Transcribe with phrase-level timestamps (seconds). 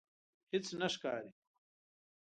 [0.51, 1.31] هیڅ نه ښکاري